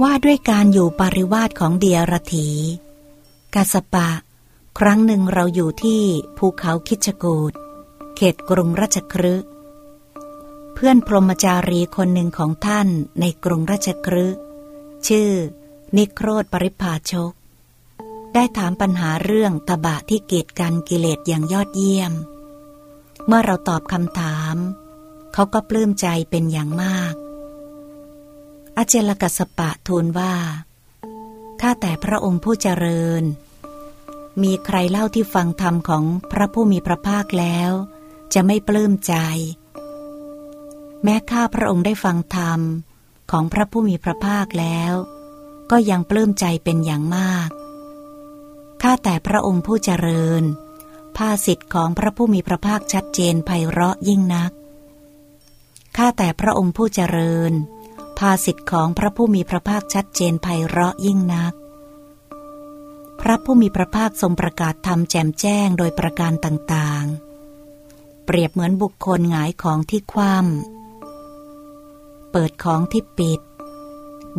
[0.00, 2.48] ว่าด้วยการอยู่ปริวาสของเดียรถี
[3.54, 4.08] กาสปะ
[4.78, 6.02] ครั้งหนึ่งเราอยู่ที่
[6.38, 7.52] ภูเขาคิชกูด
[8.16, 9.34] เขตกรุงราชครึ
[10.74, 12.88] เพื่อนพรหมจารีคนหนึ่งของท่าน
[13.20, 14.26] ในกรุงราชครึ
[15.08, 15.30] ชื่อ
[15.96, 17.32] นิโครธปริพาชก
[18.34, 22.12] ได้ถามปัญหาเรื่องตบะที่เกียดกันกิเลสอย่างยอดเยี่ยม
[23.26, 24.56] เมื่อเราตอบคำถาม
[25.32, 27.14] เขาก็ปลื้มใจเป็นอย่างมาก
[28.76, 30.34] อาเจลกัสปะทูลว่า
[31.60, 33.22] ข้าแต่พระองค์ผู้เจริญ
[34.42, 37.70] มีใครเล่าที่ฟังธรรมของพระผู้มีพระภาคแล้ว
[38.34, 39.14] จะไม่ปลื้มใจ
[41.02, 42.60] แม้ข้าพระองค์ได้ฟังธรรม
[43.30, 44.92] ของพระผู้มีพระภาคแล้ว
[45.70, 47.48] ก็ยังปลื้มใจเป็นอย่างมาก
[48.82, 50.42] ข้าแต่พระองค์ผู้เจริญ
[51.16, 54.52] ภาสิทธิ์ของพระผู้มีพระภาคชัดเจนไพเราะยิ่งนัก
[55.96, 61.54] ข้าแต่พระองค์ผู้เจริญาสิทธิ์ของพระผู้มีพระภาคชัดเจนไพเราะยิ่งนัก
[63.20, 73.40] พระผู้มีพระภาคทรงประกาศธรรมแจมแจ้งโดยประการต่างๆ เปรียบเหมือนบุคคลหงายของที่คว่ำเปิดของที่ปิด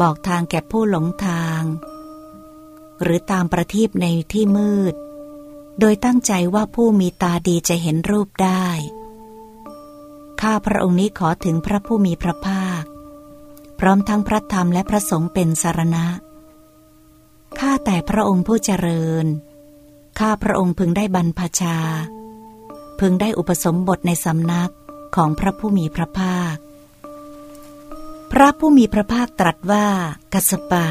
[0.00, 1.62] บอกทางแก่ผู้หลงทาง
[3.02, 4.94] หรือตามประทีปในที่มืด
[5.80, 8.66] โดยตั้งใจว่าผู้มีตาดีจะเห็นรูปได้
[10.40, 12.61] ข้าพระองค์นี้ขอถึงพระผู้มีพระภาค
[13.84, 16.06] ร้อมทั้งพระธรรมและพระสงฆ์เป็นสารณะ
[17.58, 19.26] ข้าแต่พระองค์ผู้เจริญ
[20.18, 21.78] ข้าพระองค์พึงได้บรรพชา
[23.00, 24.72] พึงได้อุปสมบทในสำนัก
[25.16, 26.56] ของพระผู้มีพระภาค
[28.32, 29.86] พระผู้มีพระภาคตรัสว่า
[30.32, 30.88] กัสปะ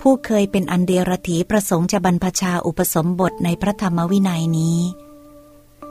[0.00, 4.80] ผู้เคยเป็นอันเดียรถีประสงค์จะบรรพชาอุปสมบทในพระธรรมวินัยนี้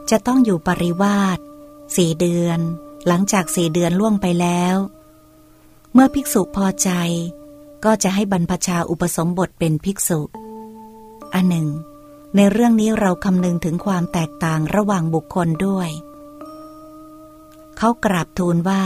[0.09, 1.39] จะต้องอยู่ปริวาส
[1.95, 2.59] สี่เดือน
[3.07, 4.75] หลังจากสี่เดือนล่วงไปแล้ว
[5.97, 6.89] เมื่อภิกษุพอใจ
[7.85, 10.21] ก็จะให้บรรพชาอุปสมบทเป็นภิกษุ
[11.33, 11.67] อันหนึ่ง
[12.35, 15.89] ในเรื่องนี้เราคำนึงถึงความแตกต่างระหว่างบุคคลด้วย
[17.77, 18.83] เขากราบทูลว่า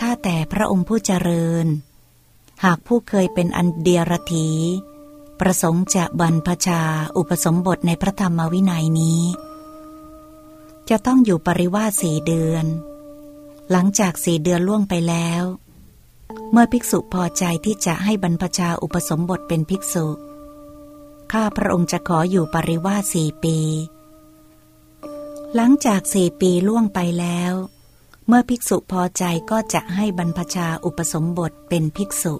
[0.00, 1.66] ข้าแต่พระองค์ผู้เจริญ
[2.64, 4.48] หากผู้เคยเป็นอันเดียรถี
[5.40, 6.82] ประสงค์จะบรรพชา
[7.16, 9.22] อุปสมบทในพระธรรมวินัยนี้
[10.88, 12.64] จะต้องอยู่ปริวาสสี่เดือน
[13.70, 15.44] หลังจากสี่เดือนล่วงไปแล้ว
[16.52, 20.06] เมื่อภิกษุพอใจที่จะให้บรรพชาอุปสมบทเป็นภิกษุ
[21.32, 23.58] ข้าพระองค์จะขออยู่ปริวาสสี่ปี
[25.54, 27.52] หลังจากสี่ปีล่วงไปแล้ว
[28.26, 32.34] เมื่อภิกษุพอใจก็จะให้บรรพชาอุปสมบทเป็นภิกษุ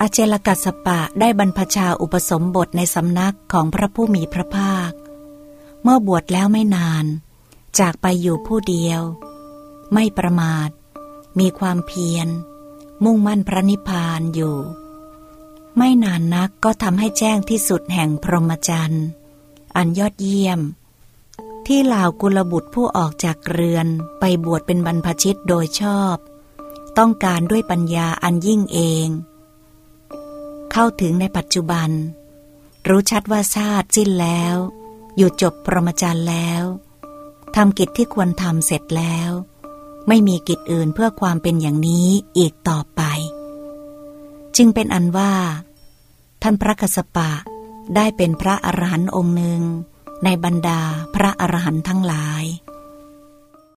[0.00, 4.92] อาเจลกัสปะได้บรรพชาอุปสมบทในสำนักของพระผู้มีพระภาค
[5.82, 7.04] เมื่อบวชแล้วไม่นาน
[7.78, 9.02] จากไปอยู่ผู้เดียว
[9.92, 10.70] ไม่ประมาท
[11.38, 12.28] มีความเพียร
[13.04, 14.56] มุ่งมั่นพระนิพพานอยู่
[15.76, 19.06] ไม่นานนักก็ทำให้แจ้งที่สุดแห่งพรหมจรรย์
[19.76, 20.60] อันยอดเยี่ยม
[21.66, 23.86] ที่เหล่ากุลบุตรผู้ออกจากเรือน
[24.20, 26.16] ไปบวชเป็นบรรพชิตโดยชอบ
[26.98, 29.08] ต้องการด้วยปัญญาอันยิ่งเอง
[30.72, 31.90] เข้าถึงในปัจจุบัน
[32.88, 34.56] รู้ชัดว่าชาติสิ้นแล้ว
[35.16, 36.62] อยู่จบพรหมจรรย์แล้ว
[37.56, 39.30] ทำกิจที่ควรทำเสร็จแล้ว
[40.08, 43.02] ไม่มีกิจอื่นเพื่อความเป็นอย่างนี้อีกต่อไป
[44.56, 45.32] จึงเป็นอันว่า
[46.42, 47.30] ท่านพระกสปะ
[47.96, 49.62] ได้เป็นพระอรหันต์องค์หนึ่ง
[50.24, 50.80] ในบรรดา
[51.14, 52.44] พระอรหันต์ทั้งหลาย